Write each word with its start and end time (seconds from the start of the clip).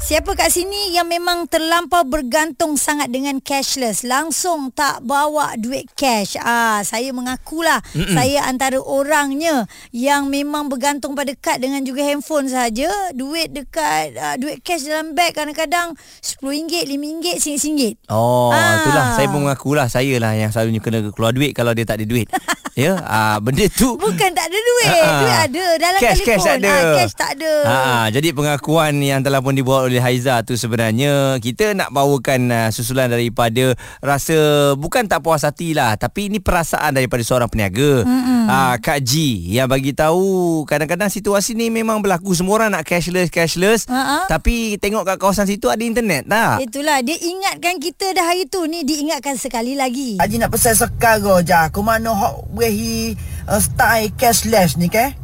Siapa 0.00 0.32
kat 0.32 0.48
sini 0.48 0.96
yang 0.96 1.12
memang 1.12 1.44
terlampau 1.44 2.08
bergantung 2.08 2.80
sangat 2.80 3.12
dengan 3.12 3.36
cashless? 3.36 4.00
Langsung 4.00 4.72
tak 4.72 5.04
bawa 5.04 5.60
duit 5.60 5.92
cash. 5.92 6.40
Ah 6.40 6.80
saya 6.80 7.12
mengakulah. 7.12 7.84
Mm-mm. 7.92 8.16
saya 8.16 8.48
antara 8.48 8.80
orangnya 8.80 9.68
yang 9.92 10.32
memang 10.32 10.72
bergantung 10.72 11.12
pada 11.12 11.36
kad 11.36 11.60
dengan 11.60 11.84
juga 11.84 12.00
handphone 12.00 12.48
saja. 12.48 12.88
Duit 13.12 13.52
dekat 13.52 14.16
uh, 14.16 14.36
duit 14.40 14.64
cash 14.64 14.88
dalam 14.88 15.12
beg 15.12 15.36
kadang-kadang 15.36 15.92
RM10 16.24 16.88
RM5 16.88 17.36
RM1 17.36 18.08
Oh 18.08 18.48
ah. 18.56 18.80
itulah. 18.80 19.06
Saya 19.20 19.28
pun 19.28 19.44
mengakulah. 19.44 19.86
Saya 19.92 20.16
lah 20.16 20.32
yang 20.32 20.48
selalunya 20.48 20.80
kena 20.80 21.12
keluar 21.12 21.36
duit 21.36 21.52
kalau 21.52 21.76
dia 21.76 21.84
tak 21.84 22.00
ada 22.00 22.08
duit 22.08 22.26
ya 22.78 22.98
ah 23.02 23.36
benda 23.42 23.66
tu 23.70 23.98
bukan 23.98 24.30
tak 24.30 24.46
ada 24.46 24.58
duit. 24.58 24.88
Ah. 24.90 25.20
duit 25.20 25.38
ada. 25.50 25.66
Dalam 25.80 26.00
cash, 26.00 26.20
telefon 26.22 26.28
cash 26.28 26.44
tak 26.44 26.56
ada. 26.56 26.70
Ah, 26.70 26.94
cash 26.96 27.14
tak 27.14 27.30
ada. 27.36 27.52
Ah, 27.66 28.06
jadi 28.10 28.28
pengakuan 28.34 28.92
yang 29.02 29.20
telah 29.22 29.40
pun 29.42 29.54
dibuat 29.54 29.86
oleh 29.86 30.02
Haiza 30.02 30.42
tu 30.46 30.54
sebenarnya 30.54 31.38
kita 31.42 31.72
nak 31.74 31.90
bawakan 31.94 32.50
uh, 32.50 32.68
susulan 32.70 33.10
daripada 33.10 33.74
rasa 34.00 34.72
bukan 34.78 35.06
tak 35.06 35.22
puas 35.22 35.42
hati 35.42 35.74
lah 35.74 35.94
tapi 35.98 36.30
ini 36.32 36.38
perasaan 36.38 36.96
daripada 36.96 37.22
seorang 37.22 37.50
peniaga. 37.50 38.06
Mm-hmm. 38.06 38.42
uh, 38.46 38.74
Kak 38.80 39.00
G 39.02 39.12
yang 39.54 39.68
bagi 39.70 39.92
tahu 39.92 40.62
kadang-kadang 40.66 41.10
situasi 41.12 41.54
ni 41.58 41.68
memang 41.68 42.00
berlaku. 42.00 42.32
Semua 42.34 42.62
orang 42.62 42.70
nak 42.78 42.86
cashless 42.86 43.28
cashless 43.30 43.86
uh-huh. 43.90 44.26
tapi 44.30 44.78
tengok 44.78 45.06
kat 45.06 45.16
kawasan 45.18 45.46
situ 45.48 45.68
ada 45.68 45.82
internet 45.82 46.26
tak? 46.26 46.62
Itulah 46.62 47.02
dia 47.02 47.16
ingatkan 47.18 47.78
kita 47.82 48.12
dah 48.14 48.24
hari 48.30 48.46
tu. 48.46 48.62
Ni 48.70 48.86
diingatkan 48.86 49.34
sekali 49.34 49.74
lagi. 49.74 50.20
Haji 50.20 50.36
nak 50.38 50.54
pesan 50.54 50.74
sekarang 50.78 51.42
je 51.42 51.56
aku 51.56 51.80
mana 51.82 52.12
hok 52.12 52.52
wehi 52.70 53.18
uh, 53.50 53.58
style 53.58 54.14
cashless 54.14 54.78
ni 54.78 54.86
ke? 54.86 55.18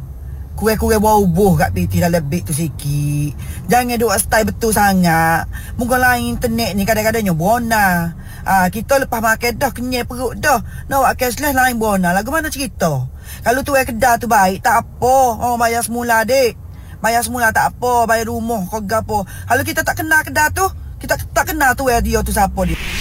Kue-kue 0.57 0.97
bau 0.97 1.21
buh 1.21 1.53
kat 1.53 1.69
PT 1.69 2.01
dah 2.01 2.09
lebih 2.09 2.41
tu 2.41 2.49
sikit. 2.49 3.37
Jangan 3.69 3.95
duk 4.01 4.09
style 4.17 4.49
betul 4.49 4.73
sangat. 4.73 5.45
Muka 5.77 6.01
lain 6.01 6.33
internet 6.33 6.73
ni 6.73 6.81
kadang-kadangnya 6.81 7.37
bona 7.37 8.17
ah, 8.41 8.65
Kita 8.73 8.97
lepas 8.97 9.21
makan 9.21 9.53
dah 9.53 9.69
kenyai 9.69 10.01
perut 10.01 10.33
dah. 10.41 10.57
Nak 10.89 10.97
buat 10.97 11.13
cashless 11.13 11.53
lain 11.53 11.77
bona 11.77 12.09
Lagu 12.09 12.33
mana 12.33 12.49
cerita? 12.49 13.05
Kalau 13.45 13.61
tu 13.61 13.77
kedai 13.77 14.17
tu 14.17 14.25
baik 14.25 14.65
tak 14.65 14.81
apa. 14.81 15.15
Oh 15.37 15.61
bayar 15.61 15.85
semula 15.85 16.25
dek 16.25 16.57
Bayar 17.05 17.21
semula 17.21 17.53
tak 17.53 17.77
apa. 17.77 18.09
Bayar 18.09 18.25
rumah 18.25 18.65
kau 18.65 18.81
gapo. 18.81 19.29
Kalau 19.29 19.61
kita 19.61 19.85
tak 19.85 20.01
kenal 20.01 20.25
kedai 20.25 20.49
tu 20.57 20.65
Kita 20.97 21.21
tak 21.37 21.53
kenal 21.53 21.77
tu 21.77 21.85
dia 21.85 22.25
tu 22.25 22.33
siapa 22.33 22.65
dia 22.65 22.96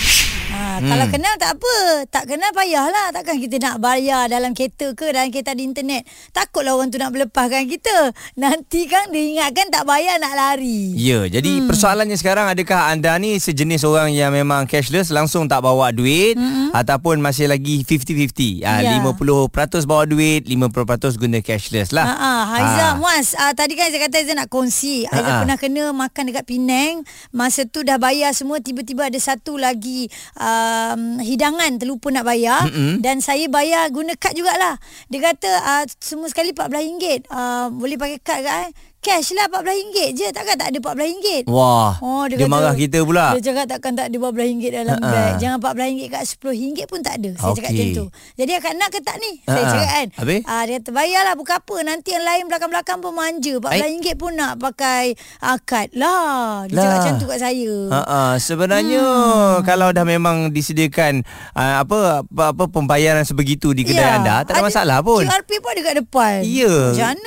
hmm. 0.83 0.91
Kalau 0.91 1.07
kenal 1.09 1.35
tak 1.41 1.53
apa 1.57 1.77
Tak 2.11 2.25
kenal 2.29 2.51
payahlah 2.53 3.07
Takkan 3.15 3.37
kita 3.41 3.57
nak 3.63 3.77
bayar 3.81 4.29
Dalam 4.29 4.53
kereta 4.53 4.93
ke 4.93 5.13
Dalam 5.13 5.29
kereta 5.33 5.57
di 5.57 5.65
internet 5.65 6.05
Takutlah 6.35 6.77
orang 6.77 6.93
tu 6.93 6.99
nak 7.01 7.13
melepaskan 7.15 7.65
kita 7.69 8.13
Nanti 8.37 8.91
kan 8.91 9.09
dia 9.13 9.23
ingatkan 9.25 9.73
Tak 9.73 9.85
bayar 9.89 10.21
nak 10.21 10.35
lari 10.37 10.93
Ya 10.97 11.25
Jadi 11.29 11.63
hmm. 11.63 11.67
persoalannya 11.71 12.17
sekarang 12.19 12.53
Adakah 12.53 12.93
anda 12.93 13.17
ni 13.17 13.39
Sejenis 13.41 13.87
orang 13.87 14.13
yang 14.13 14.35
memang 14.35 14.67
cashless 14.69 15.15
Langsung 15.15 15.49
tak 15.49 15.65
bawa 15.65 15.95
duit 15.95 16.37
hmm. 16.37 16.75
Ataupun 16.77 17.23
masih 17.23 17.49
lagi 17.49 17.81
50-50 17.87 18.67
ha, 18.67 18.85
ya. 18.85 19.01
50% 19.01 19.89
bawa 19.89 20.05
duit 20.05 20.45
50% 20.45 21.21
guna 21.21 21.39
cashless 21.41 21.95
lah 21.95 22.05
ha, 22.05 22.17
ha. 22.17 22.33
Haiza 22.53 22.85
ha. 22.85 22.97
Muaz 22.99 23.33
uh, 23.39 23.53
Tadi 23.57 23.79
kan 23.79 23.89
saya 23.89 24.09
kata 24.09 24.21
Haiza 24.21 24.35
nak 24.37 24.49
kongsi 24.53 25.09
Haiza 25.09 25.31
ha. 25.31 25.39
pernah 25.45 25.59
kena 25.59 25.95
makan 25.95 26.33
dekat 26.33 26.45
Penang 26.45 27.07
Masa 27.33 27.65
tu 27.65 27.81
dah 27.87 27.97
bayar 27.97 28.35
semua 28.37 28.61
Tiba-tiba 28.61 29.09
ada 29.09 29.19
satu 29.19 29.57
lagi 29.57 30.11
uh, 30.37 30.66
um, 30.67 31.23
hidangan 31.23 31.79
terlupa 31.79 32.11
nak 32.11 32.27
bayar 32.27 32.67
mm-hmm. 32.67 33.03
dan 33.03 33.23
saya 33.23 33.47
bayar 33.47 33.89
guna 33.95 34.19
kad 34.19 34.35
jugalah. 34.35 34.77
Dia 35.07 35.33
kata 35.33 35.51
uh, 35.63 35.85
semua 36.03 36.27
sekali 36.27 36.51
RM14. 36.51 37.31
Uh, 37.31 37.67
boleh 37.75 37.97
pakai 37.97 38.19
kad 38.23 38.39
ke 38.43 38.51
eh? 38.51 38.71
Cash 39.07 39.31
lah 39.39 39.47
RM14 39.47 40.19
je. 40.19 40.27
Takkan 40.35 40.57
tak 40.59 40.69
ada 40.75 40.79
RM14 40.83 41.47
Wah 41.47 41.95
oh, 42.03 42.25
dia, 42.27 42.37
dia 42.41 42.47
kata, 42.51 42.53
marah 42.53 42.75
kita 42.75 42.99
pula. 43.07 43.39
Dia 43.39 43.53
cakap 43.53 43.67
takkan 43.71 43.93
tak 43.95 44.11
ada 44.11 44.17
RM14 44.19 44.65
dalam 44.75 44.99
uh-uh. 44.99 45.13
beg 45.15 45.33
Jangan 45.39 45.59
RM14 45.63 46.11
kat 46.11 46.23
RM10 46.27 46.87
pun 46.91 47.01
tak 47.07 47.15
ada. 47.23 47.31
Saya 47.39 47.47
okay. 47.47 47.57
cakap 47.63 47.71
macam 47.71 47.87
tu. 47.95 48.05
Jadi 48.35 48.51
akak 48.59 48.75
nak 48.75 48.89
ke 48.91 48.99
tak 49.05 49.17
ni? 49.23 49.33
Uh-uh. 49.39 49.53
Saya 49.55 49.63
cakap 49.71 49.89
kan. 49.95 50.07
Habis? 50.19 50.41
Uh, 50.43 50.63
Dia 50.67 50.75
kata 50.83 50.91
bayarlah 50.91 51.35
bukan 51.39 51.55
apa 51.57 51.77
Nanti 51.87 52.11
yang 52.13 52.25
lain 52.27 52.43
belakang-belakang 52.51 52.99
pun 52.99 53.13
manja. 53.15 53.55
RM14 53.63 54.07
pun 54.19 54.33
nak 54.35 54.53
pakai 54.59 55.05
akad. 55.39 55.87
Lah 55.95 56.67
Dia 56.67 56.75
lah. 56.75 56.83
cakap 56.83 56.99
macam 56.99 57.15
tu 57.23 57.27
kat 57.31 57.39
saya. 57.39 57.73
Uh-uh. 57.87 58.31
Sebenarnya 58.43 59.05
hmm. 59.07 59.63
Kalau 59.63 59.89
dah 59.95 60.05
memang 60.05 60.51
disediakan 60.51 61.23
uh, 61.55 61.87
apa, 61.87 62.27
apa 62.27 62.45
apa 62.51 62.65
pembayaran 62.67 63.23
sebegitu 63.23 63.71
di 63.71 63.87
kedai 63.87 64.03
ya. 64.03 64.19
anda 64.19 64.35
Tak 64.43 64.59
ada, 64.59 64.59
ada 64.59 64.67
masalah 64.67 64.99
pun. 65.05 65.23
QRP 65.23 65.51
pun 65.63 65.71
ada 65.71 65.83
kat 65.87 65.95
depan. 66.03 66.37
Ya. 66.43 66.75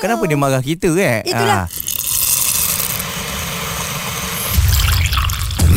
Kenapa 0.04 0.24
dia 0.28 0.36
marah 0.36 0.64
kita 0.64 0.92
eh? 1.00 1.24
Itulah 1.24 1.69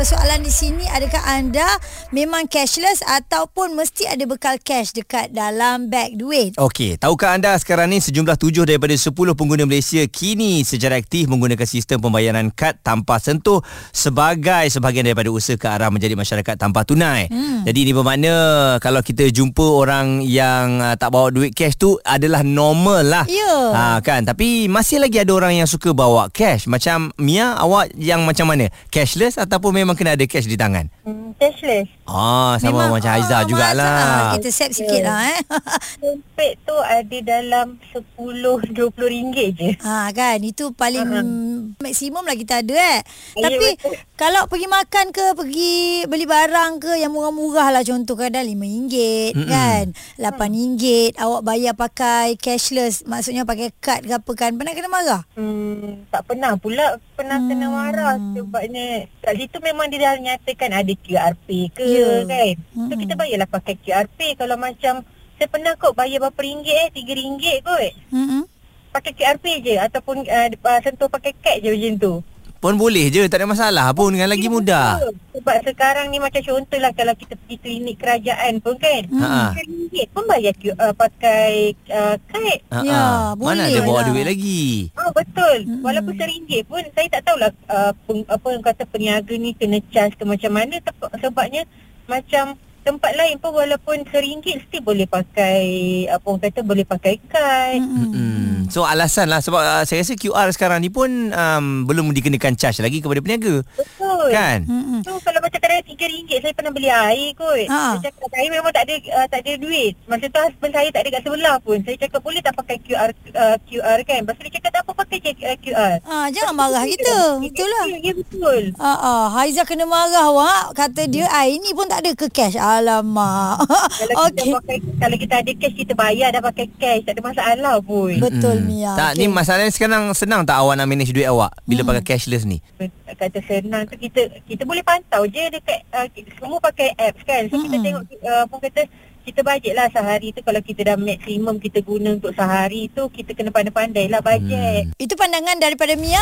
persoalan 0.00 0.40
di 0.40 0.48
sini 0.48 0.88
adakah 0.88 1.20
anda 1.28 1.68
memang 2.08 2.48
cashless 2.48 3.04
ataupun 3.04 3.76
mesti 3.76 4.08
ada 4.08 4.24
bekal 4.24 4.56
cash 4.56 4.96
dekat 4.96 5.28
dalam 5.28 5.92
beg 5.92 6.16
duit? 6.16 6.56
Okey, 6.56 6.96
tahukah 6.96 7.36
anda 7.36 7.52
sekarang 7.60 7.92
ni 7.92 8.00
sejumlah 8.00 8.40
tujuh 8.40 8.64
daripada 8.64 8.96
sepuluh 8.96 9.36
pengguna 9.36 9.68
Malaysia 9.68 10.00
kini 10.08 10.64
secara 10.64 10.96
aktif 10.96 11.28
menggunakan 11.28 11.68
sistem 11.68 12.00
pembayaran 12.00 12.48
kad 12.48 12.80
tanpa 12.80 13.20
sentuh 13.20 13.60
sebagai 13.92 14.72
sebahagian 14.72 15.04
daripada 15.04 15.28
usaha 15.28 15.60
ke 15.60 15.68
arah 15.68 15.92
menjadi 15.92 16.16
masyarakat 16.16 16.56
tanpa 16.56 16.80
tunai. 16.88 17.28
Hmm. 17.28 17.68
Jadi 17.68 17.78
ini 17.84 17.92
bermakna 17.92 18.32
kalau 18.80 19.04
kita 19.04 19.28
jumpa 19.28 19.84
orang 19.84 20.24
yang 20.24 20.80
uh, 20.80 20.96
tak 20.96 21.12
bawa 21.12 21.28
duit 21.28 21.52
cash 21.52 21.76
tu 21.76 22.00
adalah 22.08 22.40
normal 22.40 23.04
lah. 23.04 23.28
Ya. 23.28 23.52
Ha, 23.76 24.00
kan? 24.00 24.24
Tapi 24.24 24.64
masih 24.64 24.96
lagi 24.96 25.20
ada 25.20 25.36
orang 25.36 25.60
yang 25.60 25.68
suka 25.68 25.92
bawa 25.92 26.32
cash. 26.32 26.64
Macam 26.64 27.12
Mia, 27.20 27.52
awak 27.60 27.92
yang 28.00 28.24
macam 28.24 28.48
mana? 28.48 28.72
Cashless 28.88 29.36
ataupun 29.36 29.76
memang 29.76 29.89
memang 29.90 29.98
kena 29.98 30.14
ada 30.14 30.26
cash 30.30 30.46
di 30.46 30.54
tangan? 30.54 30.86
Hmm, 31.02 31.34
cashless. 31.34 31.90
Ah, 32.06 32.54
sama 32.62 32.86
memang, 32.86 33.02
macam 33.02 33.10
Aiza 33.10 33.42
oh, 33.42 33.46
jugalah. 33.50 34.38
Kita 34.38 34.50
set 34.54 34.70
sikit 34.70 35.02
yeah. 35.02 35.10
lah 35.10 35.18
eh. 35.34 35.40
Dompet 36.02 36.52
tu 36.62 36.76
ada 36.78 37.16
dalam 37.26 37.66
10 37.90 38.70
20 38.70 38.70
ringgit 38.94 39.48
je. 39.58 39.70
Ha 39.82 40.14
kan, 40.14 40.38
itu 40.46 40.70
paling 40.70 41.02
uh-huh. 41.10 41.82
maksimum 41.82 42.22
lah 42.22 42.38
kita 42.38 42.62
ada 42.62 42.74
eh. 42.78 43.00
Yeah, 43.34 43.42
Tapi 43.50 43.66
betul. 43.82 43.94
kalau 44.14 44.46
pergi 44.46 44.68
makan 44.70 45.06
ke, 45.10 45.26
pergi 45.34 45.74
beli 46.06 46.26
barang 46.30 46.72
ke 46.78 46.92
yang 47.02 47.10
murah-murah 47.10 47.74
lah 47.74 47.82
contoh 47.82 48.14
kadang 48.14 48.46
5 48.46 48.54
ringgit 48.54 49.34
mm-hmm. 49.34 49.50
kan. 49.50 49.84
8 50.22 50.22
hmm. 50.22 50.54
ringgit 50.54 51.12
awak 51.18 51.42
bayar 51.42 51.74
pakai 51.74 52.38
cashless, 52.38 53.02
maksudnya 53.10 53.42
pakai 53.42 53.74
kad 53.82 54.06
ke 54.06 54.14
apa 54.14 54.32
kan. 54.38 54.54
Pernah 54.54 54.72
kena 54.78 54.86
marah? 54.86 55.22
Hmm, 55.34 56.06
tak 56.14 56.30
pernah 56.30 56.54
pula 56.54 57.02
pernah 57.18 57.42
hmm. 57.42 57.48
kena 57.50 57.66
marah 57.70 58.14
sebabnya 58.38 59.08
kat 59.20 59.34
situ 59.36 59.58
memang 59.62 59.69
memang 59.70 59.86
dia 59.88 59.98
dah 60.02 60.18
nyatakan 60.18 60.70
ada 60.74 60.92
QRP 60.92 61.70
ke 61.72 61.84
yeah. 61.86 62.26
kan. 62.26 62.54
So 62.90 62.94
kita 62.98 63.14
bayarlah 63.14 63.48
pakai 63.48 63.74
QRP 63.78 64.34
kalau 64.34 64.58
macam 64.58 65.06
saya 65.38 65.48
pernah 65.48 65.72
kot 65.78 65.96
bayar 65.96 66.20
berapa 66.28 66.40
ringgit 66.42 66.76
eh, 66.76 66.88
tiga 66.92 67.12
ringgit 67.16 67.64
kot. 67.64 67.92
Mm-hmm. 68.12 68.42
Pakai 68.90 69.12
QRP 69.14 69.44
je 69.62 69.74
ataupun 69.78 70.26
uh, 70.26 70.78
sentuh 70.82 71.06
pakai 71.06 71.32
kad 71.38 71.62
je 71.62 71.70
macam 71.70 71.94
tu. 71.96 72.14
Pun 72.60 72.76
boleh 72.76 73.08
je, 73.08 73.24
tak 73.24 73.40
ada 73.40 73.48
masalah 73.48 73.88
pun 73.96 74.12
dengan 74.12 74.28
lagi 74.28 74.52
mudah. 74.52 75.00
Sebab 75.40 75.56
sekarang 75.64 76.12
ni 76.12 76.20
macam 76.20 76.44
contohlah 76.44 76.92
kalau 76.92 77.16
kita 77.16 77.32
pergi 77.32 77.56
klinik 77.64 77.96
kerajaan 77.96 78.60
pun 78.60 78.76
kan. 78.76 79.08
Hmm. 79.08 79.56
Ringgit 79.56 80.12
pun 80.12 80.28
bayar 80.28 80.52
uh, 80.76 80.92
pakai 80.92 81.72
uh, 81.88 82.20
kad. 82.28 82.60
Ya, 82.84 83.32
boleh 83.40 83.56
Mana 83.56 83.72
ada 83.72 83.80
bawa 83.80 84.04
lah. 84.04 84.12
duit 84.12 84.28
lagi. 84.28 84.92
Oh, 85.00 85.08
betul. 85.16 85.64
Hmm. 85.64 85.80
Walaupun 85.80 86.12
seringgit 86.12 86.68
pun 86.68 86.84
saya 86.92 87.08
tak 87.08 87.24
tahulah 87.24 87.48
uh, 87.72 87.96
peng, 88.04 88.20
apa 88.28 88.46
yang 88.52 88.60
kata 88.60 88.84
peniaga 88.84 89.32
ni 89.40 89.56
kena 89.56 89.80
charge 89.88 90.12
ke 90.20 90.28
macam 90.28 90.52
mana. 90.52 90.76
Sebabnya 91.24 91.64
macam 92.04 92.60
tempat 92.82 93.12
lain 93.16 93.36
pun 93.38 93.52
walaupun 93.52 94.02
seringgit 94.08 94.64
mesti 94.64 94.78
boleh 94.80 95.06
pakai 95.06 95.64
apa 96.08 96.24
orang 96.24 96.42
kata 96.48 96.60
boleh 96.64 96.84
pakai 96.88 97.14
kad. 97.28 97.80
Hmm. 97.80 98.70
So 98.70 98.86
alasan 98.86 99.26
lah 99.26 99.42
sebab 99.42 99.58
uh, 99.58 99.82
saya 99.82 100.06
rasa 100.06 100.14
QR 100.14 100.46
sekarang 100.54 100.78
ni 100.78 100.94
pun 100.94 101.34
um, 101.34 101.64
belum 101.90 102.14
dikenakan 102.14 102.54
charge 102.54 102.78
lagi 102.78 103.02
kepada 103.02 103.18
peniaga. 103.18 103.66
Betul. 103.74 104.30
Kan? 104.30 104.62
Mm-hmm. 104.62 105.00
So 105.02 105.18
kalau 105.26 105.42
macam 105.42 105.58
kadang 105.58 105.82
RM3 105.82 106.30
saya 106.38 106.52
pernah 106.54 106.70
beli 106.70 106.86
air 106.86 107.34
kot. 107.34 107.66
Ha. 107.66 107.98
Saya 107.98 108.14
cakap 108.14 108.30
air 108.38 108.50
memang 108.54 108.70
tak 108.70 108.86
ada 108.86 108.94
uh, 109.10 109.26
tak 109.26 109.40
ada 109.42 109.52
duit. 109.58 109.98
Masa 110.06 110.30
tu 110.30 110.38
husband 110.38 110.70
saya 110.70 110.88
tak 110.94 111.02
ada 111.02 111.08
kat 111.18 111.22
sebelah 111.26 111.56
pun. 111.58 111.78
Saya 111.82 111.96
cakap 111.98 112.20
boleh 112.22 112.40
tak 112.46 112.54
pakai 112.54 112.76
QR 112.86 113.10
uh, 113.34 113.56
QR 113.66 113.98
kan. 114.06 114.18
Lepas 114.22 114.38
dia 114.38 114.52
cakap 114.54 114.70
tak 114.70 114.82
apa 114.86 114.92
pakai 115.02 115.18
je 115.18 115.30
uh, 115.34 115.56
QR. 115.58 115.94
Ha, 116.06 116.14
jangan 116.30 116.54
marah 116.54 116.84
kita. 116.86 117.18
Itulah. 117.42 117.84
Ya, 117.90 117.98
ya 118.06 118.12
betul. 118.14 118.62
Ha, 118.78 118.92
ha. 118.94 119.12
Haiza 119.34 119.66
kena 119.66 119.82
marah 119.82 120.30
awak. 120.30 120.78
Kata 120.78 121.10
dia 121.10 121.26
air 121.34 121.58
ni 121.58 121.74
pun 121.74 121.90
tak 121.90 122.06
ada 122.06 122.14
ke 122.14 122.30
cash. 122.30 122.54
Ah 122.54 122.69
Alamak. 122.78 123.66
Kalau 123.66 124.14
kita 124.30 124.42
Okey. 124.46 124.50
pakai 124.54 124.76
kalau 125.00 125.16
kita 125.18 125.34
ada 125.42 125.52
cash 125.58 125.76
kita 125.76 125.92
bayar 125.98 126.28
dah 126.30 126.42
pakai 126.44 126.66
cash 126.78 127.02
tak 127.02 127.18
ada 127.18 127.22
masalah 127.26 127.74
pun. 127.82 128.14
Betul 128.22 128.62
Mia. 128.62 128.94
Tak 128.94 129.18
ni 129.18 129.26
masalahnya 129.26 129.72
sekarang 129.74 130.14
senang 130.14 130.46
tak 130.46 130.62
awak 130.62 130.78
nak 130.78 130.86
manage 130.86 131.10
duit 131.10 131.26
awak 131.26 131.50
bila 131.66 131.82
pakai 131.82 132.14
cashless 132.14 132.46
ni? 132.46 132.62
kata 133.10 133.42
senang 133.44 133.84
tu 133.84 133.98
kita 133.98 134.32
kita 134.46 134.62
boleh 134.64 134.80
pantau 134.86 135.26
je 135.26 135.42
dekat 135.50 135.82
uh, 135.92 136.06
semua 136.38 136.58
pakai 136.62 136.94
apps 136.96 137.20
kan. 137.26 137.50
So 137.50 137.58
kita 137.58 137.76
tengok 137.82 138.02
uh, 138.22 138.42
apa 138.46 138.56
kata 138.70 138.82
kita 139.20 139.44
bajet 139.44 139.76
lah 139.76 139.86
sehari 139.92 140.32
tu 140.32 140.40
kalau 140.40 140.60
kita 140.60 140.80
dah 140.82 140.96
maksimum 140.96 141.60
kita 141.60 141.84
guna 141.84 142.16
untuk 142.16 142.32
sehari 142.32 142.88
tu 142.90 143.08
kita 143.12 143.36
kena 143.36 143.52
pandai-pandai 143.52 144.08
lah 144.08 144.24
bajet. 144.24 144.92
Itu 144.96 145.14
pandangan 145.14 145.60
daripada 145.60 145.94
Mia. 145.94 146.20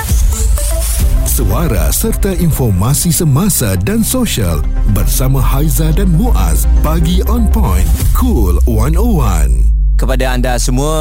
Suara 1.28 1.94
serta 1.94 2.34
informasi 2.34 3.14
semasa 3.14 3.78
dan 3.78 4.02
sosial 4.02 4.58
bersama 4.90 5.38
Haiza 5.38 5.94
dan 5.94 6.10
Muaz. 6.10 6.66
Pagi 6.82 7.22
on 7.30 7.46
point. 7.48 7.86
Cool 8.12 8.58
101. 8.66 9.78
kepada 9.98 10.30
anda 10.30 10.54
semua 10.62 10.94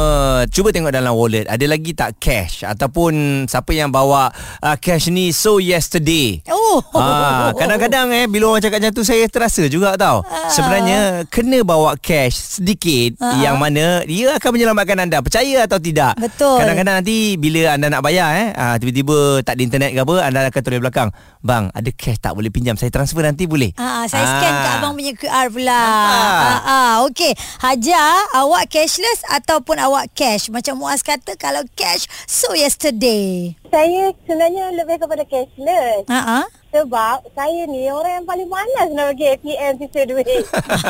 cuba 0.50 0.74
tengok 0.74 0.90
dalam 0.90 1.14
wallet 1.14 1.46
ada 1.46 1.62
lagi 1.70 1.94
tak 1.94 2.18
cash 2.18 2.66
ataupun 2.66 3.46
siapa 3.46 3.70
yang 3.70 3.94
bawa 3.94 4.26
uh, 4.58 4.74
cash 4.74 5.06
ni 5.06 5.30
so 5.30 5.62
yesterday 5.62 6.42
Oh. 6.50 6.57
Ah, 6.98 7.50
kadang-kadang 7.52 8.10
eh 8.10 8.26
bila 8.26 8.50
orang 8.50 8.60
cakap 8.60 8.78
macam 8.78 8.92
tu 8.92 9.02
saya 9.02 9.24
terasa 9.26 9.64
juga 9.66 9.94
tau. 9.94 10.20
Sebenarnya 10.48 11.00
kena 11.26 11.62
bawa 11.62 11.94
cash 11.96 12.58
sedikit 12.58 13.16
Ah. 13.18 13.38
yang 13.38 13.56
mana 13.56 14.02
dia 14.04 14.34
akan 14.34 14.50
menyelamatkan 14.52 14.98
anda. 14.98 15.18
Percaya 15.18 15.64
atau 15.64 15.78
tidak? 15.78 16.18
Betul. 16.18 16.58
Kadang-kadang 16.58 17.00
nanti 17.00 17.16
bila 17.34 17.74
anda 17.74 17.88
nak 17.88 18.02
bayar 18.02 18.28
eh 18.34 18.48
ah, 18.52 18.74
tiba-tiba 18.76 19.40
tak 19.40 19.56
ada 19.56 19.62
internet 19.62 19.90
ke 19.90 20.00
apa 20.00 20.14
anda 20.20 20.38
akan 20.44 20.60
tulis 20.60 20.80
belakang, 20.80 21.08
"Bang, 21.40 21.70
ada 21.70 21.90
cash 21.90 22.18
tak 22.18 22.32
boleh 22.32 22.48
pinjam? 22.48 22.74
Saya 22.74 22.90
transfer 22.90 23.22
nanti 23.22 23.44
boleh?" 23.44 23.72
Ah, 23.74 24.04
saya 24.04 24.24
scan 24.24 24.50
Ah. 24.50 24.60
kat 24.60 24.72
abang 24.78 24.94
punya 24.94 25.12
QR 25.14 25.46
pula. 25.48 25.80
Ah, 25.80 26.58
ah, 26.60 26.92
okey. 27.06 27.32
Hajar, 27.58 28.12
awak 28.34 28.68
cashless 28.68 29.24
ataupun 29.26 29.78
awak 29.78 30.12
cash? 30.12 30.48
Macam 30.48 30.76
Muaz 30.76 31.00
kata 31.00 31.34
kalau 31.34 31.62
cash 31.72 32.04
so 32.24 32.52
yesterday. 32.52 33.54
Saya 33.68 34.12
sebenarnya 34.18 34.72
lebih 34.74 34.96
kepada 34.98 35.22
cashless. 35.22 36.04
Ha 36.06 36.20
ah. 36.40 36.46
Sebab 36.68 37.24
saya 37.32 37.64
ni 37.64 37.88
orang 37.88 38.20
yang 38.20 38.26
paling 38.28 38.44
malas 38.44 38.88
nak 38.92 39.16
pergi 39.16 39.26
ATM 39.40 39.72
sisa 39.80 40.00
duit. 40.04 40.26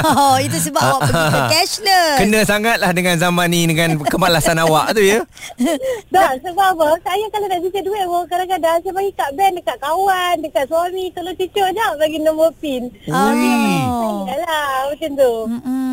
Oh, 0.08 0.36
itu 0.40 0.56
sebab 0.58 0.82
awak 0.82 1.00
pergi 1.10 1.24
ke 1.30 1.40
cashless. 1.52 2.18
Kena 2.18 2.40
sangatlah 2.42 2.90
dengan 2.90 3.16
zaman 3.18 3.46
ni 3.50 3.66
dengan 3.70 3.98
kemalasan 4.02 4.58
awak 4.58 4.96
tu 4.96 5.02
ya. 5.04 5.22
tak, 6.14 6.42
sebab 6.42 6.74
apa? 6.74 6.88
Saya 7.06 7.24
kalau 7.30 7.46
nak 7.46 7.60
sisa 7.62 7.80
duit 7.84 8.04
pun 8.08 8.22
kadang-kadang 8.26 8.78
saya 8.82 8.92
bagi 8.94 9.12
kat 9.14 9.30
bank 9.38 9.52
dekat 9.58 9.76
kawan, 9.78 10.34
dekat 10.42 10.64
suami. 10.66 11.04
Kalau 11.14 11.30
cucu 11.34 11.62
je 11.62 11.86
bagi 11.98 12.18
nombor 12.22 12.50
PIN. 12.58 12.90
Oh. 13.10 14.26
Saya 14.26 14.42
lah 14.42 14.70
macam 14.90 15.10
tu. 15.14 15.34
Mm-mm. 15.46 15.87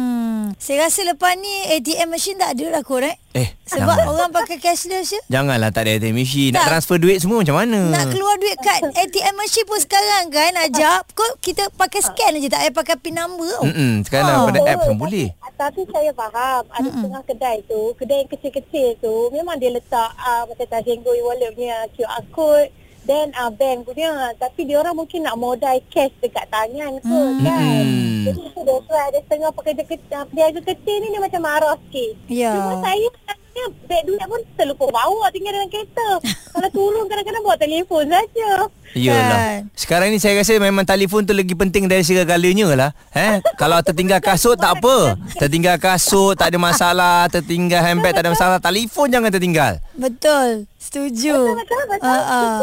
Saya 0.56 0.84
rasa 0.84 1.04
lepas 1.04 1.36
ni 1.36 1.52
ATM 1.70 2.10
machine 2.10 2.36
tak 2.36 2.56
ada 2.56 2.66
lah 2.70 2.82
korek. 2.82 3.20
Eh, 3.32 3.54
Sebab 3.66 3.86
jangan. 3.92 4.08
orang 4.08 4.30
pakai 4.32 4.58
cashless 4.58 5.12
je. 5.12 5.20
Janganlah 5.28 5.70
tak 5.70 5.86
ada 5.86 6.00
ATM 6.00 6.16
machine. 6.16 6.50
Nak 6.50 6.64
Tak. 6.64 6.70
transfer 6.72 6.98
duit 6.98 7.20
semua 7.20 7.40
macam 7.40 7.56
mana? 7.56 7.80
Nak 7.92 8.06
keluar 8.10 8.34
duit 8.36 8.56
kad 8.58 8.82
ATM 8.88 9.36
machine 9.36 9.64
pun 9.64 9.78
sekarang 9.78 10.24
kan 10.28 10.56
Ajab 10.58 11.06
Kau 11.12 11.28
kita 11.38 11.68
pakai 11.72 12.00
scan 12.02 12.34
je 12.36 12.48
Tak 12.48 12.62
payah 12.62 12.74
pakai 12.74 12.96
pin 12.98 13.14
number 13.14 13.46
tau. 13.46 13.64
Mm-mm, 13.64 14.02
sekarang 14.02 14.38
Ah. 14.38 14.46
pada 14.46 14.60
app 14.66 14.80
pun 14.86 14.96
boleh. 14.98 15.28
Tapi 15.56 15.82
saya 15.86 16.12
faham 16.12 16.64
ada 16.68 16.88
setengah 16.90 17.24
kedai 17.26 17.58
tu, 17.64 17.82
kedai 17.96 18.18
yang 18.18 18.30
kecil-kecil 18.30 18.88
tu 18.98 19.16
memang 19.30 19.56
dia 19.56 19.70
letak 19.70 20.12
uh, 20.18 20.44
macam 20.46 20.66
Tajenggo 20.66 21.12
e-wallet 21.12 21.52
punya 21.52 21.88
QR 21.94 22.24
code 22.30 22.68
dan 23.06 23.30
uh, 23.38 23.54
bank 23.54 23.86
punya 23.86 24.34
tapi 24.36 24.66
dia 24.66 24.82
orang 24.82 24.98
mungkin 24.98 25.24
nak 25.24 25.38
modal 25.38 25.78
cash 25.94 26.14
dekat 26.20 26.46
tangan 26.50 26.98
kot 27.00 27.06
Hmm. 27.06 27.46
kan. 27.46 27.86
Hmm. 27.86 28.24
Jadi 28.26 28.42
itu 28.42 28.60
dia 28.66 28.78
tu 28.82 28.94
ada 28.98 29.20
setengah 29.22 29.52
pekerja 29.54 29.84
kecil, 29.86 30.22
peniaga 30.34 30.62
kecil 30.66 30.96
ni 30.98 31.08
dia 31.14 31.22
macam 31.22 31.42
marah 31.46 31.76
sikit. 31.86 32.14
Ya. 32.26 32.52
Cuma 32.58 32.74
saya 32.82 33.08
sebenarnya 33.56 33.88
beg 33.88 34.02
duit 34.04 34.24
pun 34.28 34.42
terlupa 34.60 34.86
bawa 34.92 35.32
tinggal 35.32 35.56
dalam 35.56 35.70
kereta. 35.72 36.10
Kalau 36.56 36.70
turun 36.72 37.06
kadang-kadang 37.08 37.44
bawa 37.44 37.56
telefon 37.56 38.04
saja. 38.12 38.52
Yalah. 38.96 39.28
Kan. 39.36 39.60
Sekarang 39.76 40.08
ni 40.12 40.20
saya 40.20 40.40
rasa 40.40 40.56
memang 40.56 40.88
telefon 40.88 41.28
tu 41.28 41.36
lagi 41.36 41.52
penting 41.52 41.88
dari 41.88 42.00
segala-galanya 42.00 42.68
lah. 42.80 42.92
Eh, 43.12 43.44
kalau 43.60 43.76
tertinggal 43.84 44.24
kasut 44.24 44.56
tak 44.56 44.80
apa. 44.80 45.20
Tertinggal 45.36 45.76
kasut 45.76 46.40
tak 46.40 46.56
ada 46.56 46.60
masalah, 46.60 47.28
tertinggal 47.28 47.84
handbag 47.84 48.16
tak 48.16 48.24
ada 48.24 48.32
masalah, 48.32 48.56
telefon 48.64 49.12
jangan 49.12 49.28
tertinggal. 49.28 49.84
Betul 50.00 50.64
Setuju 50.80 51.60
Betul, 51.60 51.84
betul. 51.92 52.08
uh, 52.08 52.24
uh. 52.30 52.58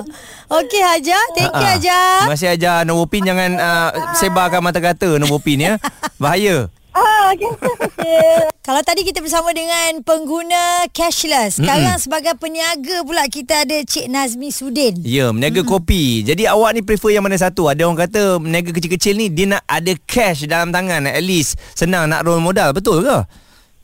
Okey 0.62 0.79
Hajar 0.79 1.21
Thank 1.35 1.53
you 1.53 1.59
Ah. 1.59 1.75
Hajar 1.75 2.17
Terima 2.23 2.35
kasih 2.38 2.50
ajar 2.55 2.79
nombor 2.87 3.11
PIN 3.11 3.27
jangan 3.27 3.50
uh, 3.59 3.91
sebarkan 4.15 4.62
mata 4.62 4.79
kata 4.79 5.19
nombor 5.19 5.43
PIN 5.43 5.67
ya. 5.69 5.75
Bahaya. 6.23 6.71
Ah. 6.93 7.33
Kalau 8.67 8.83
tadi 8.85 9.03
kita 9.03 9.25
bersama 9.25 9.50
dengan 9.56 10.05
pengguna 10.05 10.85
cashless 10.93 11.56
Sekarang 11.56 11.97
sebagai 11.97 12.37
peniaga 12.37 13.00
pula 13.03 13.25
Kita 13.27 13.65
ada 13.65 13.81
Cik 13.81 14.12
Nazmi 14.12 14.53
Sudin 14.53 15.00
Ya, 15.00 15.33
meniaga 15.33 15.65
kopi. 15.65 16.21
Jadi 16.23 16.44
awak 16.44 16.77
ni 16.77 16.85
prefer 16.85 17.17
yang 17.17 17.25
mana 17.25 17.41
satu? 17.41 17.67
Ada 17.67 17.89
orang 17.89 18.06
kata 18.06 18.37
meniaga 18.39 18.71
kecil-kecil 18.71 19.17
ni 19.17 19.27
dia 19.33 19.56
nak 19.56 19.65
ada 19.65 19.93
cash 20.05 20.44
dalam 20.44 20.71
tangan 20.71 21.09
at 21.09 21.25
least. 21.25 21.56
Senang 21.73 22.06
nak 22.06 22.23
roll 22.23 22.39
modal, 22.39 22.71
betul 22.77 23.03
ke? 23.03 23.19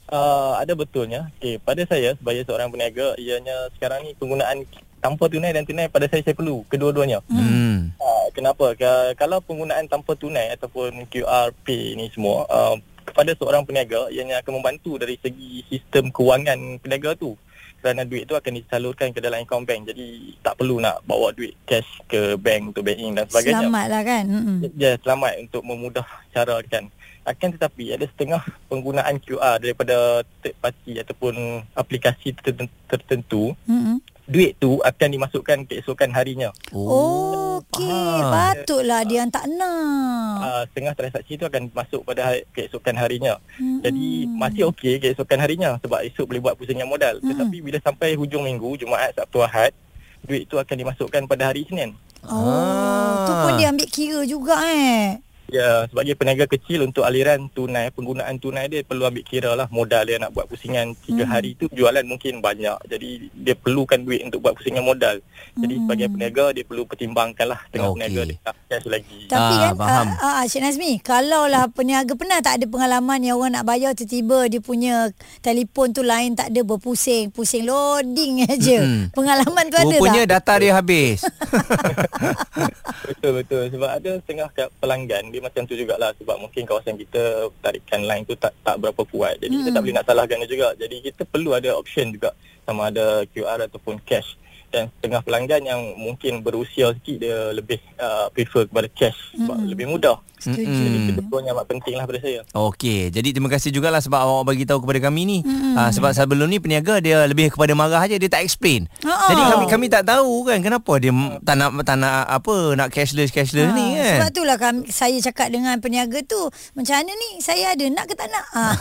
Uh, 0.09 0.57
ada 0.57 0.73
betulnya. 0.73 1.29
Okay, 1.37 1.61
pada 1.61 1.85
saya 1.85 2.17
sebagai 2.17 2.45
seorang 2.49 2.73
peniaga, 2.73 3.13
ianya 3.17 3.69
sekarang 3.77 4.05
ni 4.05 4.17
penggunaan 4.17 4.65
tanpa 4.99 5.29
tunai 5.29 5.53
dan 5.53 5.69
tunai 5.69 5.91
pada 5.91 6.09
saya 6.09 6.25
saya 6.25 6.33
perlu 6.33 6.65
kedua-duanya. 6.67 7.21
Hmm. 7.29 7.93
Uh, 7.99 8.27
kenapa? 8.33 8.73
K- 8.73 9.15
kalau 9.15 9.43
penggunaan 9.43 9.85
tanpa 9.85 10.17
tunai 10.17 10.55
ataupun 10.55 11.05
QR 11.13 11.53
Pay 11.63 11.95
ni 11.95 12.09
semua 12.11 12.49
uh, 12.49 12.77
kepada 13.19 13.35
seorang 13.35 13.67
peniaga 13.67 14.07
ianya 14.15 14.39
akan 14.39 14.63
membantu 14.63 14.95
dari 14.95 15.19
segi 15.19 15.67
sistem 15.67 16.15
kewangan 16.15 16.79
peniaga 16.79 17.19
tu. 17.19 17.35
Kerana 17.83 18.07
duit 18.07 18.31
tu 18.31 18.39
akan 18.39 18.63
disalurkan 18.63 19.11
ke 19.11 19.19
dalam 19.19 19.43
akaun 19.43 19.67
bank. 19.67 19.91
Jadi 19.91 20.39
tak 20.39 20.55
perlu 20.55 20.79
nak 20.79 21.03
bawa 21.03 21.35
duit 21.35 21.59
cash 21.67 21.99
ke 22.07 22.39
bank 22.39 22.71
untuk 22.71 22.87
banking 22.87 23.19
dan 23.19 23.27
sebagainya. 23.27 23.67
Selamat 23.67 23.87
lah 23.91 24.03
kan 24.07 24.25
Mm-mm. 24.31 24.57
Ya, 24.79 24.95
selamat 25.03 25.33
untuk 25.35 25.63
memudah 25.67 26.07
cara 26.31 26.63
kan. 26.63 26.87
Akan 27.27 27.51
tetapi 27.59 27.99
ada 27.99 28.07
setengah 28.07 28.39
penggunaan 28.71 29.19
QR 29.19 29.59
daripada 29.59 30.23
third 30.39 30.55
party 30.63 31.03
ataupun 31.03 31.35
aplikasi 31.75 32.39
tertentu, 32.39 32.71
tertentu 32.87 33.43
Mm-mm. 33.67 33.99
Duit 34.29 34.53
tu 34.61 34.77
akan 34.85 35.09
dimasukkan 35.09 35.65
keesokan 35.65 36.13
harinya. 36.13 36.53
Oh, 36.77 37.65
Okey. 37.65 38.21
Patutlah 38.29 39.03
dia 39.09 39.25
yang 39.25 39.33
tak 39.33 39.49
nak 39.51 40.37
Uh, 40.39 40.63
setengah 40.71 40.95
transaksi 40.95 41.35
tu 41.35 41.45
akan 41.51 41.67
masuk 41.75 42.07
pada 42.07 42.31
hari, 42.31 42.47
keesokan 42.55 42.95
harinya. 42.95 43.43
Mm-mm. 43.59 43.83
Jadi 43.83 44.07
masih 44.31 44.71
okey 44.71 45.03
keesokan 45.03 45.43
harinya 45.43 45.75
sebab 45.83 46.07
esok 46.07 46.31
boleh 46.31 46.43
buat 46.45 46.55
pusingan 46.55 46.87
modal. 46.87 47.19
Tetapi 47.19 47.59
bila 47.59 47.83
sampai 47.83 48.15
hujung 48.15 48.47
minggu, 48.47 48.79
Jumaat, 48.79 49.19
Sabtu, 49.19 49.43
Ahad, 49.43 49.75
duit 50.23 50.47
tu 50.47 50.55
akan 50.55 50.77
dimasukkan 50.79 51.27
pada 51.27 51.51
hari 51.51 51.67
Isnin. 51.67 51.99
Oh, 52.23 53.27
tu 53.27 53.33
pun 53.35 53.53
dia 53.59 53.71
ambil 53.71 53.89
kira 53.91 54.23
juga 54.27 54.59
eh 54.63 55.19
Ya, 55.49 55.89
sebagai 55.89 56.13
peniaga 56.13 56.45
kecil 56.45 56.83
untuk 56.83 57.03
aliran 57.03 57.49
tunai, 57.49 57.89
penggunaan 57.89 58.37
tunai 58.37 58.69
dia 58.69 58.85
perlu 58.85 59.03
ambil 59.03 59.25
kira 59.25 59.53
lah 59.53 59.65
modal 59.69 60.05
dia 60.05 60.17
nak 60.17 60.31
buat 60.31 60.45
pusingan 60.45 60.93
3 60.99 61.09
Hmm. 61.19 61.25
hari 61.27 61.57
tu 61.57 61.67
jualan 61.69 62.05
mungkin 62.05 62.39
banyak. 62.39 62.77
Jadi 62.85 63.09
dia 63.33 63.55
perlukan 63.55 63.97
duit 63.99 64.21
untuk 64.23 64.41
buat 64.41 64.53
pusingan 64.53 64.83
modal. 64.83 65.25
Jadi 65.55 65.73
Hmm. 65.73 65.83
sebagai 65.83 66.07
peniaga 66.11 66.45
dia 66.51 66.63
perlu 66.63 66.85
pertimbangkan 66.85 67.47
lah 67.49 67.61
tengah 67.67 67.89
Okey. 67.89 67.97
peniaga 67.99 68.23
dia 68.23 68.37
tak 68.43 68.55
cash 68.69 68.87
lagi. 68.87 69.19
Tapi 69.27 69.41
Ah, 69.51 69.61
kan 69.63 69.75
faham. 69.75 70.07
ah, 70.13 70.35
ah, 70.35 70.45
Cik 70.45 70.61
Nazmi 70.61 70.93
Kalau 71.01 71.45
lah 71.45 71.65
peniaga 71.67 72.13
Pernah 72.13 72.39
tak 72.39 72.55
ada 72.55 72.67
pengalaman 72.67 73.19
Yang 73.19 73.37
orang 73.39 73.53
nak 73.53 73.65
bayar 73.65 73.93
Tiba-tiba 73.93 74.39
dia 74.47 74.61
punya 74.61 74.95
Telefon 75.39 75.91
tu 75.91 76.03
lain 76.03 76.33
tak 76.33 76.49
ada 76.49 76.61
Berpusing 76.63 77.29
Pusing 77.29 77.65
loading 77.65 78.45
aja 78.47 78.79
Mm-mm. 78.79 79.11
Pengalaman 79.11 79.65
tu 79.67 79.77
ada 79.77 79.89
Rupanya 79.91 80.23
tak? 80.23 80.31
data 80.39 80.53
dia 80.59 80.73
habis. 80.75 81.19
betul 83.09 83.33
betul 83.35 83.63
sebab 83.69 83.91
ada 83.91 84.11
setengah 84.19 84.49
pelanggan 84.79 85.25
dia 85.39 85.47
macam 85.47 85.63
tu 85.71 85.79
jugalah 85.79 86.11
sebab 86.19 86.35
mungkin 86.43 86.67
kawasan 86.67 86.99
kita 86.99 87.47
tarikan 87.63 88.03
line 88.03 88.27
tu 88.27 88.35
tak 88.35 88.51
tak 88.67 88.75
berapa 88.83 88.99
kuat. 89.07 89.39
Jadi 89.39 89.55
kita 89.55 89.71
tak 89.71 89.83
boleh 89.87 89.95
nak 89.95 90.07
salahkan 90.11 90.43
dia 90.43 90.51
juga. 90.51 90.69
Jadi 90.75 90.97
kita 90.99 91.23
perlu 91.23 91.55
ada 91.55 91.79
option 91.79 92.11
juga 92.11 92.35
sama 92.67 92.91
ada 92.91 93.23
QR 93.31 93.63
ataupun 93.71 94.03
cash. 94.03 94.35
Dan 94.69 94.93
setengah 94.93 95.21
pelanggan 95.21 95.63
yang 95.65 95.81
mungkin 95.97 96.41
berusia 96.41 96.93
sikit 96.93 97.17
dia 97.19 97.51
lebih 97.51 97.81
uh, 97.97 98.29
prefer 98.29 98.69
kepada 98.69 98.87
cash 98.89 99.17
sebab 99.35 99.59
lebih 99.65 99.89
mudah. 99.89 100.21
Setuju 100.39 100.63
Jadi 100.63 100.71
Mm-mm. 100.71 101.07
kedua-duanya 101.11 101.51
amat 101.51 101.67
penting 101.67 101.99
lah 101.99 102.07
pada 102.07 102.23
saya. 102.23 102.47
Okey, 102.55 103.11
jadi 103.11 103.35
terima 103.35 103.51
kasih 103.51 103.75
jugalah 103.75 103.99
sebab 103.99 104.23
awak 104.23 104.45
bagi 104.47 104.63
tahu 104.63 104.87
kepada 104.87 105.03
kami 105.03 105.27
ni. 105.27 105.39
Ha, 105.75 105.91
sebab 105.91 106.15
sebelum 106.15 106.47
ni 106.47 106.63
peniaga 106.63 107.03
dia 107.03 107.27
lebih 107.27 107.51
kepada 107.51 107.75
marah 107.75 107.99
aja 107.99 108.15
dia 108.15 108.31
tak 108.31 108.47
explain. 108.47 108.87
Ha-ha. 109.03 109.35
Jadi 109.35 109.43
kami 109.43 109.65
kami 109.67 109.87
tak 109.91 110.07
tahu 110.07 110.47
kan 110.47 110.63
kenapa 110.63 110.93
dia 110.97 111.11
tak 111.43 111.59
nak 111.59 111.75
tak 111.83 111.97
nak 111.99 112.23
apa 112.23 112.55
nak 112.79 112.89
cashless 112.89 113.35
cashless 113.35 113.67
ni 113.75 113.87
Ah, 113.89 113.99
kan. 113.99 114.15
Sebab 114.15 114.31
itulah 114.31 114.57
kami, 114.57 114.83
saya 114.87 115.19
cakap 115.19 115.51
dengan 115.51 115.75
peniaga 115.79 116.23
tu 116.23 116.39
Macam 116.73 116.95
mana 116.95 117.11
ni 117.11 117.31
Saya 117.39 117.75
ada 117.75 117.85
nak 117.91 118.07
ke 118.07 118.15
tak 118.15 118.29
nak 118.31 118.47
ah. 118.55 118.75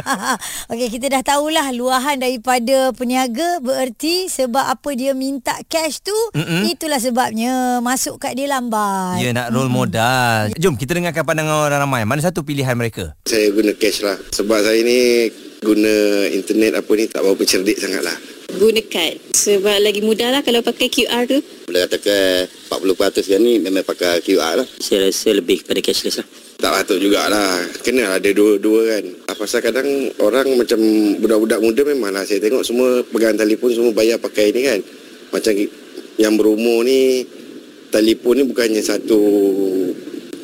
Okey 0.72 0.88
kita 0.88 1.10
dah 1.10 1.22
tahulah 1.22 1.68
Luahan 1.70 2.16
daripada 2.16 2.92
peniaga 2.92 3.60
Bererti 3.60 4.26
Sebab 4.26 4.64
apa 4.64 4.88
dia 4.96 5.12
minta 5.24 5.56
cash 5.72 6.04
tu 6.04 6.12
Mm-mm. 6.36 6.68
itulah 6.68 7.00
sebabnya 7.00 7.80
masuk 7.80 8.20
kat 8.20 8.36
dia 8.36 8.44
lambat. 8.44 9.24
Ya 9.24 9.32
nak 9.32 9.56
roll 9.56 9.72
modal. 9.72 10.52
Jom 10.60 10.76
kita 10.76 10.92
dengarkan 10.92 11.24
pandangan 11.24 11.64
orang 11.64 11.80
ramai. 11.80 12.04
Mana 12.04 12.20
satu 12.20 12.44
pilihan 12.44 12.76
mereka? 12.76 13.16
Saya 13.24 13.48
guna 13.56 13.72
cash 13.72 14.04
lah. 14.04 14.20
Sebab 14.36 14.60
saya 14.60 14.84
ni 14.84 15.32
guna 15.64 16.28
internet 16.28 16.76
apa 16.76 16.92
ni 16.92 17.08
tak 17.08 17.24
berapa 17.24 17.40
cerdik 17.40 17.80
sangat 17.80 18.04
lah. 18.04 18.16
Guna 18.52 18.84
kad. 18.84 19.16
Sebab 19.32 19.80
lagi 19.80 20.04
mudah 20.04 20.28
lah 20.28 20.44
kalau 20.44 20.60
pakai 20.60 20.92
QR 20.92 21.24
tu. 21.24 21.40
Boleh 21.64 21.88
katakan 21.88 22.44
40% 22.68 23.24
sekarang 23.24 23.42
ni 23.48 23.52
memang 23.64 23.80
pakai 23.80 24.20
QR 24.20 24.60
lah. 24.60 24.66
Saya 24.76 25.08
rasa 25.08 25.32
lebih 25.32 25.64
kepada 25.64 25.80
cashless 25.80 26.20
lah. 26.20 26.28
Tak 26.60 26.70
patut 26.70 27.00
jugalah. 27.00 27.64
Kena 27.80 28.20
ada 28.20 28.30
dua-dua 28.30 28.92
kan. 28.92 29.04
Pasal 29.34 29.64
kadang 29.64 29.88
orang 30.20 30.52
macam 30.54 30.78
budak-budak 31.18 31.60
muda 31.64 31.82
memang 31.88 32.12
lah. 32.12 32.22
Saya 32.28 32.38
tengok 32.44 32.62
semua 32.62 33.00
pegang 33.08 33.34
telefon 33.34 33.72
semua 33.72 33.90
bayar 33.90 34.20
pakai 34.20 34.52
ni 34.52 34.62
kan. 34.62 34.80
Macam 35.34 35.50
yang 36.14 36.38
berumur 36.38 36.86
ni 36.86 37.26
telefon 37.90 38.38
ni 38.38 38.44
bukannya 38.46 38.78
satu 38.78 39.18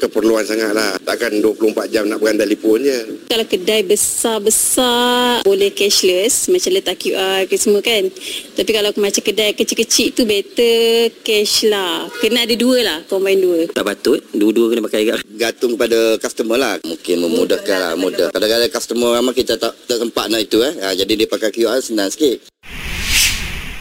keperluan 0.01 0.43
sangat 0.43 0.73
lah. 0.73 0.97
Takkan 1.05 1.39
24 1.45 1.93
jam 1.93 2.09
nak 2.09 2.25
pegang 2.25 2.41
telefon 2.41 2.81
je. 2.81 2.99
Kalau 3.29 3.45
kedai 3.45 3.85
besar-besar 3.85 5.45
boleh 5.45 5.71
cashless 5.77 6.49
macam 6.49 6.71
letak 6.73 6.97
QR 6.97 7.45
ke 7.45 7.55
semua 7.61 7.85
kan. 7.85 8.09
Tapi 8.57 8.71
kalau 8.73 8.91
macam 8.97 9.23
kedai 9.23 9.53
kecil-kecil 9.53 10.17
tu 10.17 10.25
better 10.25 11.13
cash 11.21 11.69
lah. 11.69 12.09
Kena 12.19 12.49
ada 12.49 12.57
dua 12.57 12.79
lah, 12.81 12.99
combine 13.07 13.39
dua. 13.39 13.61
Tak 13.71 13.85
patut, 13.85 14.19
dua-dua 14.33 14.73
kena 14.73 14.83
pakai 14.89 15.01
juga. 15.05 15.21
Gantung 15.37 15.77
kepada 15.77 16.17
customer 16.17 16.57
lah. 16.57 16.75
Mungkin 16.83 17.17
memudahkan 17.21 17.79
lah, 17.79 17.93
mudah. 17.95 18.29
Kadang-kadang 18.33 18.73
customer 18.73 19.21
ramai 19.21 19.37
kita 19.37 19.61
tak, 19.61 19.77
tak 19.85 20.01
sempat 20.01 20.33
nak 20.33 20.41
itu 20.41 20.65
eh. 20.65 20.75
Ha, 20.81 20.97
jadi 20.97 21.13
dia 21.13 21.29
pakai 21.29 21.53
QR 21.53 21.79
senang 21.85 22.09
sikit 22.09 22.50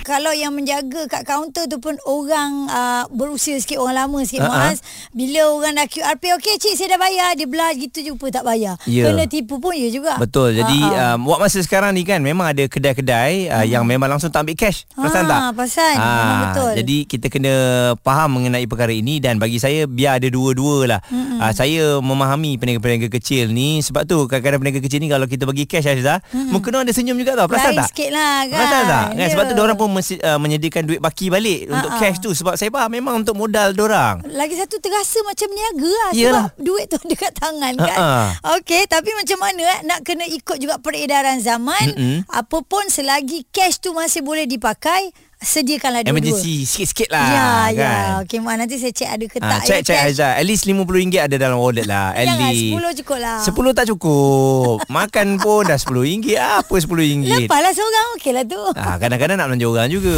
kalau 0.10 0.34
yang 0.34 0.50
menjaga 0.58 1.06
kat 1.06 1.22
kaunter 1.22 1.70
tu 1.70 1.78
pun 1.78 1.94
orang 2.10 2.66
uh, 2.66 3.06
berusia 3.14 3.62
sikit 3.62 3.78
orang 3.78 4.10
lama 4.10 4.26
sikit 4.26 4.42
uh-huh. 4.42 4.74
Muaz 4.74 4.82
bila 5.14 5.54
orang 5.54 5.78
dah 5.78 5.86
QRP 5.86 6.34
okey 6.42 6.58
cik 6.58 6.74
saya 6.74 6.98
dah 6.98 7.00
bayar. 7.00 7.38
Dia 7.38 7.46
belah 7.46 7.70
gitu 7.78 8.02
je 8.02 8.12
pun 8.18 8.34
tak 8.34 8.42
bayar. 8.42 8.82
Yeah. 8.90 9.14
kena 9.14 9.30
tipu 9.30 9.62
pun 9.62 9.78
ya 9.78 9.94
juga. 9.94 10.18
Betul. 10.18 10.58
Jadi 10.58 10.82
uh-huh. 10.82 11.22
um, 11.22 11.30
buat 11.30 11.38
masa 11.38 11.62
sekarang 11.62 11.94
ni 11.94 12.02
kan 12.02 12.26
memang 12.26 12.50
ada 12.50 12.66
kedai-kedai 12.66 13.54
uh, 13.54 13.62
uh-huh. 13.62 13.66
yang 13.70 13.86
memang 13.86 14.10
langsung 14.10 14.34
tak 14.34 14.50
ambil 14.50 14.58
cash. 14.58 14.90
Perasan 14.98 15.30
tak? 15.30 15.40
perasan 15.54 15.96
uh, 16.02 16.42
betul. 16.50 16.74
jadi 16.82 16.98
kita 17.06 17.28
kena 17.30 17.54
faham 18.02 18.42
mengenai 18.42 18.66
perkara 18.66 18.90
ini 18.90 19.22
dan 19.22 19.38
bagi 19.38 19.62
saya 19.62 19.86
biar 19.86 20.18
ada 20.18 20.26
dua-dua 20.34 20.98
lah. 20.98 21.00
Uh-huh. 21.06 21.38
uh, 21.38 21.54
saya 21.54 22.02
memahami 22.02 22.58
peniaga-peniaga 22.58 23.14
kecil 23.14 23.54
ni. 23.54 23.86
Sebab 23.86 24.10
tu 24.10 24.26
kadang-kadang 24.26 24.58
peniaga 24.66 24.82
kecil 24.82 25.06
ni 25.06 25.14
kalau 25.14 25.30
kita 25.30 25.46
bagi 25.46 25.70
cash 25.70 25.86
Azizah 25.86 26.18
uh-huh. 26.18 26.50
mungkin 26.50 26.82
ada 26.82 26.90
senyum 26.90 27.22
juga 27.22 27.38
tau. 27.38 27.46
Perasan 27.46 27.78
Lain 27.78 27.86
tak? 27.86 27.90
sikit 27.94 28.10
lah 28.10 28.36
kan 28.50 28.58
perasan 28.58 28.84
tak? 28.90 29.06
kan? 29.14 29.28
sebab 29.30 29.44
tu 29.54 29.62
orang 29.62 29.78
pun 29.78 29.99
mesti, 30.00 30.16
uh, 30.24 30.40
menyediakan 30.40 30.84
duit 30.88 31.00
baki 31.04 31.28
balik 31.28 31.68
uh-huh. 31.68 31.76
untuk 31.76 31.92
cash 32.00 32.18
tu 32.24 32.32
sebab 32.32 32.56
saya 32.56 32.72
faham 32.72 32.90
memang 32.90 33.22
untuk 33.22 33.36
modal 33.36 33.76
orang. 33.76 34.24
Lagi 34.32 34.56
satu 34.56 34.80
terasa 34.80 35.20
macam 35.28 35.48
niaga 35.52 35.92
lah 35.92 36.12
Yalah. 36.16 36.48
sebab 36.50 36.64
duit 36.64 36.86
tu 36.88 36.98
dekat 37.12 37.32
tangan 37.36 37.74
kan. 37.76 38.00
Uh-huh. 38.00 38.58
Okey, 38.60 38.88
tapi 38.88 39.12
macam 39.14 39.38
mana 39.44 39.62
eh 39.62 39.80
nak 39.84 40.00
kena 40.08 40.26
ikut 40.26 40.58
juga 40.58 40.80
peredaran 40.80 41.44
zaman. 41.44 41.86
Uh-huh. 41.92 42.20
Apapun 42.32 42.88
selagi 42.88 43.44
cash 43.52 43.84
tu 43.84 43.92
masih 43.92 44.24
boleh 44.24 44.48
dipakai 44.48 45.12
Sediakanlah 45.40 46.04
dua-dua. 46.04 46.20
Emergency 46.20 46.68
sikit-sikit 46.68 47.08
lah 47.10 47.24
Ya 47.24 47.48
kan? 47.72 47.72
ya 47.72 47.92
Okey 48.22 48.44
Mak 48.44 48.56
nanti 48.60 48.76
saya 48.76 48.92
cek 48.92 49.08
ada 49.08 49.26
ke 49.26 49.38
tak. 49.40 49.48
ha, 49.50 49.64
Cek 49.64 49.72
ya, 49.72 49.88
cek 49.88 50.00
Aizah. 50.06 50.32
At 50.36 50.44
least 50.44 50.68
RM50 50.68 50.92
ada 51.18 51.36
dalam 51.40 51.56
wallet 51.58 51.88
lah 51.88 52.12
At 52.12 52.28
Jangan 52.28 52.52
least. 52.52 52.64
Sepuluh 52.68 52.92
cukup 52.94 53.18
lah. 53.18 53.40
Sepuluh 53.40 53.72
tak 53.72 53.86
cukup. 53.88 54.84
Makan 54.86 55.40
pun 55.40 55.64
dah 55.64 55.80
RM10 55.80 56.36
Apa 56.36 56.74
RM10 56.76 57.48
Lepaslah 57.48 57.72
seorang. 57.72 58.08
Okey 58.14 58.32
lah 58.36 58.44
tu. 58.44 58.60
Ha, 58.76 59.00
Kadang-kadang 59.00 59.40
nak 59.40 59.48
belanja 59.48 59.66
orang 59.66 59.88
juga. 59.88 60.16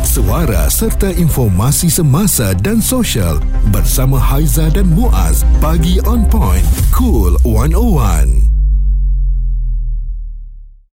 Suara 0.00 0.66
serta 0.68 1.10
informasi 1.10 1.90
semasa 1.90 2.54
dan 2.54 2.78
sosial 2.78 3.42
bersama 3.68 4.14
Haiza 4.16 4.70
dan 4.70 4.86
Muaz. 4.88 5.42
Pagi 5.58 5.98
on 6.04 6.22
point. 6.24 6.62
Cool 6.94 7.34
101. 7.42 8.57